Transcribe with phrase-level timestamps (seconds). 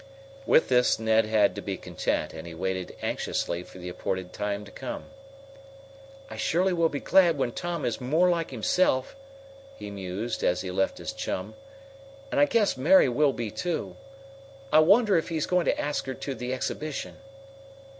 [0.47, 4.65] With this Ned had to be content, and he waited anxiously for the appointed time
[4.65, 5.11] to come.
[6.27, 9.15] "I surely will be glad when Tom is more like himself,"
[9.75, 11.53] he mused, as he left his chum.
[12.31, 13.95] "And I guess Mary will be, too.
[14.73, 17.17] I wonder if he's going to ask her to the exhibition?"